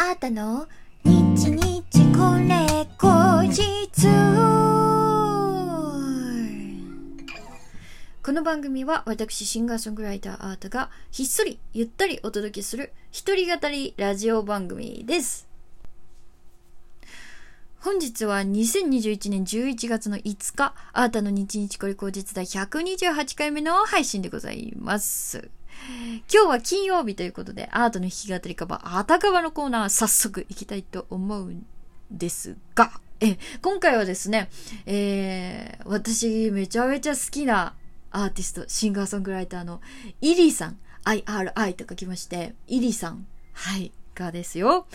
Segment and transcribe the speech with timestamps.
[0.00, 0.68] あーたの？
[1.02, 1.82] 日日
[2.16, 4.06] これ後日。
[8.22, 15.48] この番組は私シンガーソングライターアートがひっそりゆったりお届けする一人語りラジオ番組です。
[17.80, 25.50] 本日は2021年11月の5日、アータの日日これ口実第128回目の配信でございます。
[26.32, 31.66] 今日は金曜日ということで、アートの弾き語りカバー、あたかばのコーナー、早速行きたいと思うん
[32.10, 34.48] ですが、え、今回はですね、
[34.86, 37.74] えー、私めちゃめちゃ好きな
[38.10, 39.80] アーティスト、シンガーソングライターの
[40.20, 44.86] イリーさん、IRI と書きまして、イリーさん、はい、がですよ。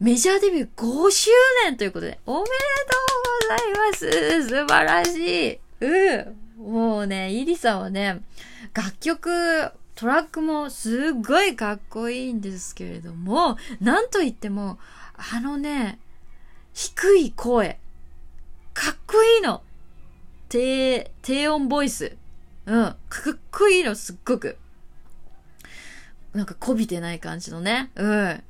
[0.00, 1.30] メジャーデビュー5周
[1.64, 2.50] 年ということで、おめで
[2.88, 4.48] とうございます。
[4.48, 5.58] 素晴らしい。
[5.80, 6.72] うん。
[6.72, 8.22] もうね、イリーさんはね、
[8.74, 14.78] 楽曲、トラックもすっごいかっこいいんですけれども、なんといっても、
[15.34, 15.98] あのね、
[16.72, 17.78] 低い声、
[18.74, 19.62] かっこいいの
[20.48, 22.16] 低、低音ボイス。
[22.66, 22.96] うん。
[23.08, 24.56] かっこいいの、すっごく。
[26.32, 27.90] なんか、こびてない感じのね。
[27.94, 28.42] うん。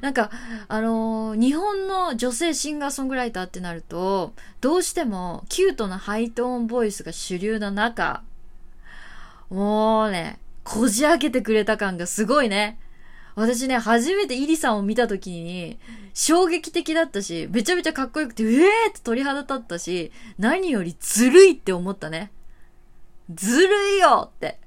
[0.00, 0.30] なんか、
[0.68, 8.22] あのー日本の女性シンガーソングライターってなると、どうしてもキュートなハイトーンボイスが主流な中、
[9.50, 12.78] もうね、こじ開けてくれた感がすごいね。
[13.34, 15.78] 私ね、初めてイリさんを見た時に、
[16.12, 22.30] 衝撃的だったし、めちゃめちゃかっこよくて、うえーって鳥肌立ったし、何よりずるいって思ったね。
[23.32, 24.58] ずるいよって。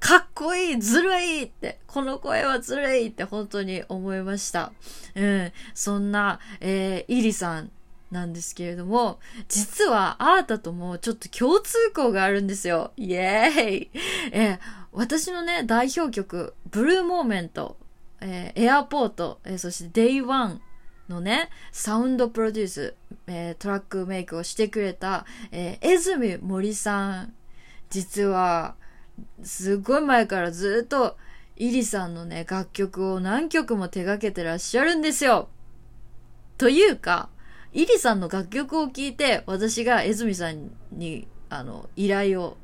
[0.00, 4.72] かっこいいずるいって、この声はずるいって本当に思いました。
[5.14, 5.52] うん。
[5.72, 7.70] そんな、えー、イリさん
[8.14, 12.92] なんですけれども、実はアータともちょっと共通項があるんですよ。
[12.96, 13.90] イエーイ
[14.32, 14.58] えー
[14.92, 17.76] 私のね、代表曲、 Blue Moment、
[18.20, 20.62] えー Airport、えーそして Day One
[21.08, 22.94] のね、サウンドプロデュース、
[23.26, 27.34] えートラックメイクをしてくれた、えー、江住森さん。
[27.90, 28.76] 実は、
[29.42, 31.16] すっごい前からずっと、
[31.56, 35.48] iri さんのね、楽曲を何曲も手掛けてらっしゃるんですよ。
[36.56, 37.28] というか、
[37.74, 42.56] イリさんの楽曲を聴いて、私が江住さんに、あの、依頼を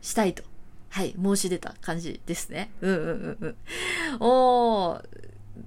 [0.00, 0.42] したいと。
[0.90, 2.70] はい、申し出た感じですね。
[2.82, 3.56] うんうんうんうん。
[4.20, 5.04] おー、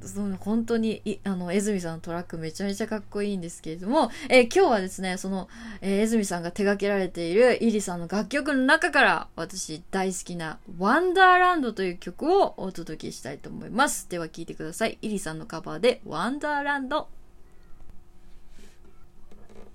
[0.03, 5.47] そう本当に、あの、江住さんのトラックめちゃめちゃかっこいいんですけれども、えー今日はですね、その、
[5.81, 14.09] えー江住さんが手掛けられているイリさんの楽曲の中から、私大好きなワンダーランドという曲をお届けしたいと思います。
[14.09, 14.97] では聴いてください。
[15.01, 17.07] イリさんのカバーでワンダーランド。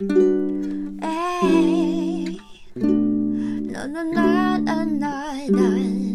[0.00, 0.08] Hey,
[2.74, 6.09] no, no, no, no, no, no.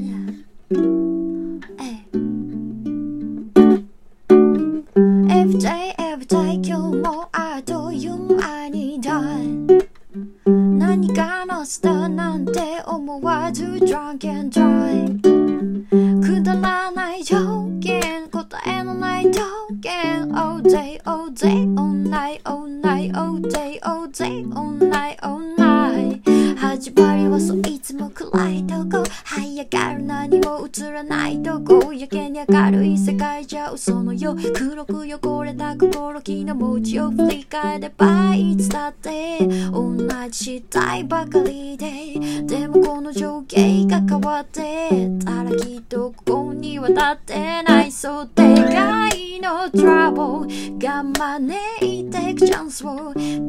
[26.85, 29.03] 始まりはそういつも暗いとこ。
[29.25, 31.91] 這い上がる何も映らないとこ。
[31.91, 39.39] やけに明るい世界じゃ嘘のよ黒く汚れた心気の持ちを振り返ればいつだって。
[39.71, 39.97] 同
[40.29, 42.19] じしたいばかりで。
[42.43, 45.09] でもこの情景が変わって。
[45.25, 47.91] たらきっとここには立ってない。
[47.91, 53.47] そうでかいのトラブルが招いてくチャンスを重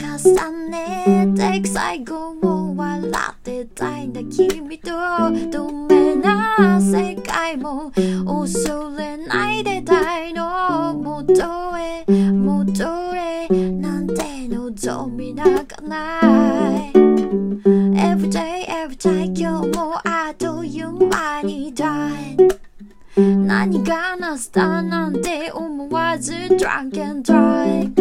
[0.71, 4.23] ねてく最後を笑ってたいんだ。
[4.25, 4.91] 君と
[5.51, 7.93] 透明な世界も。
[8.27, 10.95] 恐れないでたいの。
[10.95, 17.06] 元へ戻れなんて望みなんかない。
[23.56, 27.94] 何がなスターなんて思わず drunk and drive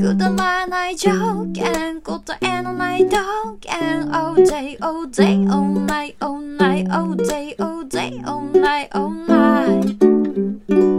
[0.00, 1.10] くだらない条
[1.52, 3.18] 件答えのない条
[3.60, 3.80] 件
[4.12, 9.10] All day, all day, all night, all night, all day, all day, all night, all
[9.10, 10.93] night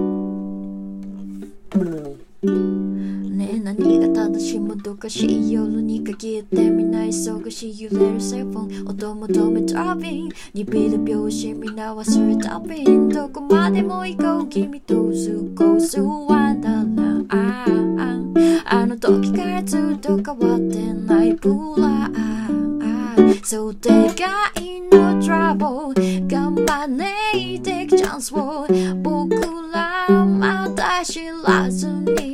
[4.87, 15.01] どかしい夜に限ってみんな忙しい揺れるセルフォン音求めたびにビる拍子みんな忘れたびんどこまでも行こう君と過
[15.57, 17.43] ごすワンダーラ
[18.15, 21.49] ンあの時からずっと変わってないプ
[21.79, 22.07] ラ。
[22.07, 28.69] ンそうでかいのトラブルが招いてくチャンスを
[29.03, 29.35] 僕
[29.73, 32.26] らまた知らずに。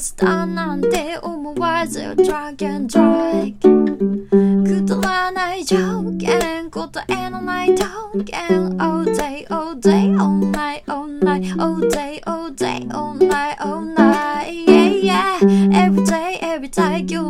[0.00, 3.60] スターなんて思わず Drag and drag
[4.64, 5.76] くだらない条
[6.18, 7.84] 件答えのない条
[8.24, 13.82] 件 All day, all day, all night, all night All day, all day, all night, all
[13.82, 15.38] night Yeah, yeah
[15.72, 17.29] Every day, every day 今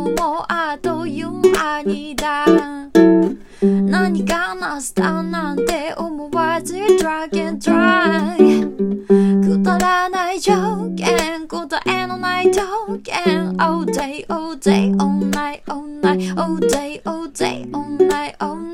[14.28, 18.71] All day, all night, all night All day, all day, all night, all night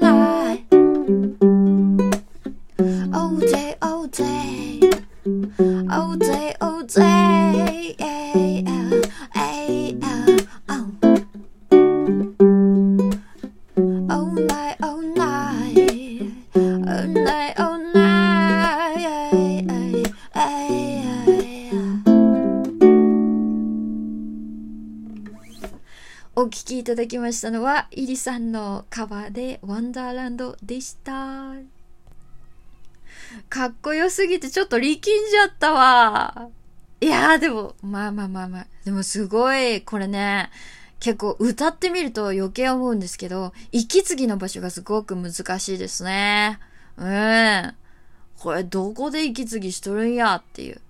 [26.41, 31.55] お聴きいただきましたのは、イリさんのカバーでワンダーランドでした。
[33.49, 36.49] かっこよすぎてちょっと力んじゃったわ。
[37.01, 38.67] いやーでも、まあまあまあまあ。
[38.85, 40.51] でもすごい、これね、
[41.01, 46.61] 結構歌ってみると余計思うんですけど、息継ぎの場所がすごく難しいですね。
[46.99, 47.75] うん。
[48.39, 50.81] これどこで息継ぎしとるんやっていう。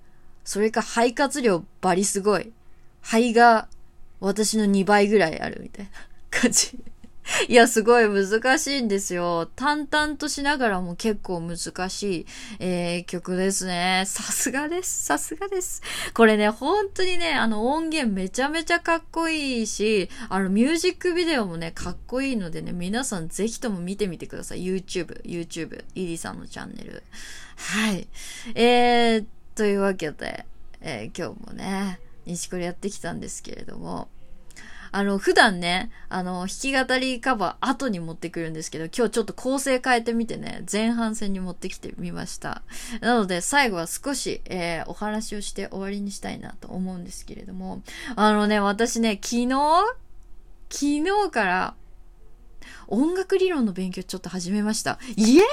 [0.45, 2.53] それか肺活量バリすごい。
[3.01, 3.67] 肺が
[4.21, 5.91] 私の2倍ぐらいあるみたいな
[6.31, 6.79] 感じ。
[7.49, 9.51] いや、すごい難しいんですよ。
[9.55, 11.59] 淡々としながらも結構難
[11.91, 12.27] しい、
[12.59, 14.05] えー曲ですね。
[14.07, 15.05] さすがです。
[15.05, 15.83] さすがです。
[16.15, 24.65] これね、本当にね、あの音源めちゃめちゃかっこいいし、あのミュージックビデオもね、かっこいいのでね、皆さんぜひとも見てみてください。
[24.65, 27.03] YouTube、YouTube、イリさんのチャンネル。
[27.57, 28.09] はい。
[28.55, 29.25] えー、
[29.55, 30.47] というわけで、
[30.81, 34.09] えー今日もね、西これやってきたんですけれども、
[34.91, 42.63] あの、普段ね、あの、弾き語りカバー後に持ってくるんですけど、今日ちょっと構成変えてみてね、前半戦に持ってきてみました。
[43.01, 47.83] なので、最後は少し、えーお話をして終わりにしたいなと思うんですけれども、
[48.17, 49.49] あのね、私ね、昨日
[50.71, 51.75] 昨日から、
[52.87, 54.99] 音楽理論の勉強ちょっと始めました。
[55.17, 55.45] イエー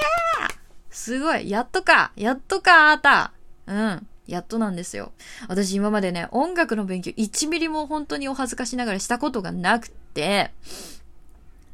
[0.90, 3.32] すごいやっとかやっとかあった
[3.66, 4.06] うん。
[4.26, 5.12] やっとなんですよ。
[5.48, 10.52] 私今までね、音楽の勉強1ミリも本当にお恥ずかしながらしたことがなくて、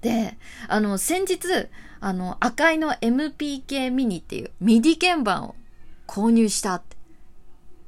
[0.01, 0.37] で、
[0.69, 1.69] あの、先日、
[2.01, 5.55] あの、赤いの MPK ミニっていう MIDI 鍵盤を
[6.07, 6.97] 購入したって。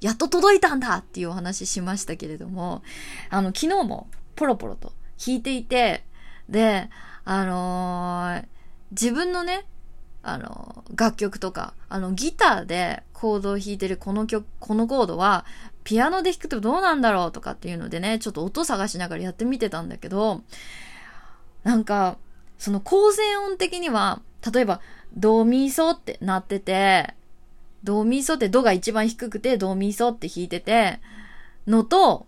[0.00, 2.82] やっと届いたんだっていうお話しましたけれども、
[3.30, 4.92] あの、昨日もポロポロと
[5.24, 6.04] 弾いていて、
[6.48, 6.90] で、
[7.24, 8.44] あのー
[8.90, 9.64] 自分のね、
[10.24, 15.44] あの、楽曲とか、あの、ギターでコードを弾いてるこの曲、このコードは、
[15.84, 20.40] ピアノで弾くとどうなんだろうとかっていうのでね、ちょっと音探しながらやってみてたんだけど、
[21.62, 22.16] なんか、
[22.58, 24.80] その構成音的には、例えば、
[25.14, 27.14] ドミソってなってて、
[27.84, 31.00] ドミソってドが一番低くて、ドミソって弾いてて、
[31.66, 32.26] のと、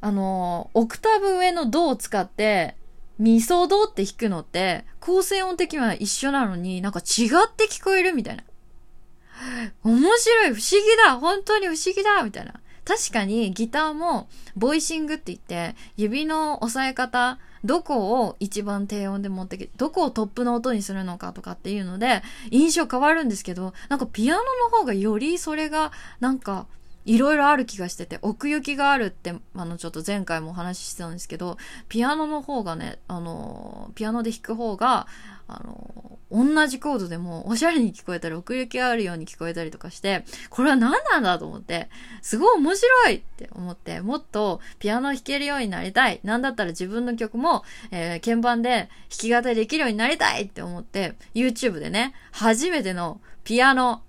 [0.00, 2.77] あの、オクターブ上のドを使って、
[3.18, 8.44] ミソドって弾くのって、構成音的には一緒なのになんか違って聞こえるみたいな。
[9.84, 12.54] 面白い、不思議だ、本当に不思議だ、みたいな。
[12.88, 26.66] 確かにギターもボイシングって言って指の押さえ方どこを一番低音で持ってきてどこをトップの音にするのかとかっていうので印象変わるんですけどなんかピアノの方がよりそれがなんか
[27.08, 31.56] いろいろある気がしてて奥行きがあるってあのちょっと前回もお話ししてたんですけど
[31.88, 35.06] ピアノの方がねあのピアノで弾く方が
[35.48, 41.88] あの同じコードでもおしゃれに聞こえたり奥行きがあるように聞こえたりとかしてこれは何なんだと思って
[42.20, 46.20] すごい面白いって思ってもっとピアノ弾けるようになりたい。
[46.24, 54.02] なんだったら自分の曲も、えー鍵盤で弾き語りできるようになりたいって思って YouTube でね初めてのピアノ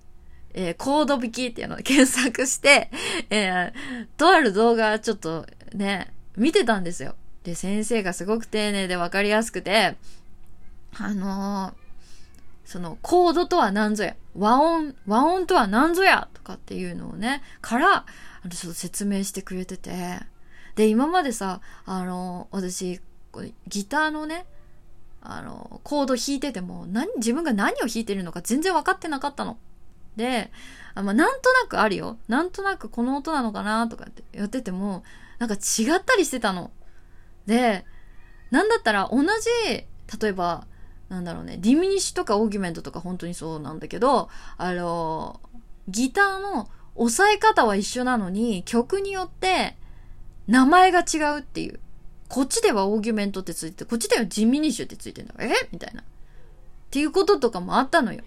[0.54, 2.92] えーコード弾きっていうのを検索して、
[3.30, 7.16] えーとある動画ちょっとね、見てたんですよ。
[7.44, 9.98] で、先生がすごく丁寧でわかりやすくて、
[10.98, 11.90] あのー
[12.70, 18.06] その、コードとは何ぞや、和音、和音とは何ぞや、とかっていうのをね、から、あ
[18.46, 20.20] の、ちょっと説明してくれてて、
[20.76, 23.02] で、今までさ、あの、私、
[23.68, 24.46] ギターのね、
[25.20, 29.58] あの、コード弾いてても、何、自分が何を弾いてるのか全然分かってなかったの。
[30.20, 30.52] で、
[30.96, 32.18] あまあ、なんとなくあるよ。
[32.28, 35.04] なんとなくこの音なのかなとかってやってても、
[35.40, 36.72] なんか違ったりしてたの。
[37.46, 37.86] で、
[38.52, 39.30] なんだったら同じ、
[39.66, 39.86] 例
[40.28, 40.68] えば、
[41.08, 45.40] なんだろうね、ディミニッシュとかオーギュメントとか本当にそうなんだけど、あの、
[45.88, 49.78] ギターの押さえ方は一緒なのに、曲によって
[50.48, 51.80] 名前が違うっていう。
[52.28, 55.34] こっちではオーギュメントってついてこっちではディミニッシュってついてんだ。
[55.40, 55.50] え？
[55.72, 56.02] みたいな。
[56.02, 56.04] っ
[56.92, 58.24] ていうこととかもあったのよ。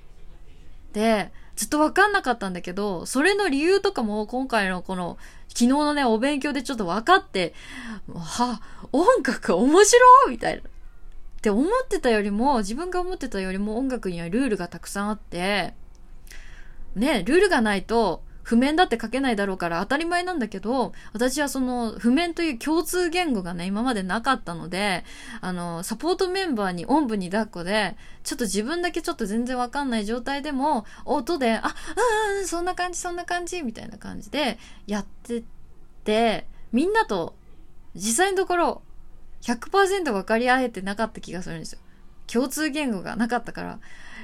[0.93, 5.19] で、ずっとわかんなかったんだけど、それの理由とかも今回のこの、
[5.49, 7.55] 昨日のね、お勉強でちょっと分かって、
[8.15, 10.63] は、音楽面白いみたいな。
[10.63, 10.65] っ
[11.43, 15.75] て思ってたよりも、自分が思ってたよりも音楽にはルールがたくさんあって、
[16.95, 25.05] ね、ルールがないと、譜面だって書けないだろうから当たり前なんだけど、私はその譜面という共通言語がね、今までなかったので、
[25.41, 31.75] あの、サポートメンバーにおんぶに抱っこで、ちょっと自分だけちょっと全然わかんない状態でも、音で、あ、
[32.39, 35.43] うん、そんな感じ、そんな感じ、みたいな感じでやってっ
[36.05, 37.35] て、みんなと
[37.95, 38.83] 実際のところ
[39.43, 41.79] 100%分かり合えてなかった気がするんですよ。
[42.27, 43.79] 共通言語がなかったから。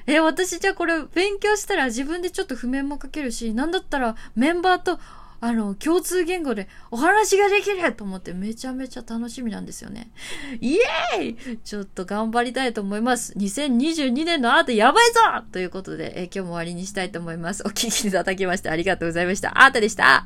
[0.09, 4.99] え、私じゃあこれ勉強したら自分でちょっと譜面も書けるし、なんだったらメンバーと
[5.41, 10.11] あの、共通言語でお話ができると思ってめちゃめちゃ楽しみなんですよね。
[10.61, 13.35] イエーイちょっと頑張りたいと思います。
[13.35, 15.21] 2022年のアートやばいぞ
[15.53, 17.63] ということで、え今日も終わりにしたいと思います。
[17.65, 19.63] お聞きいただきましてありがとうございました。
[19.63, 20.17] アートでした。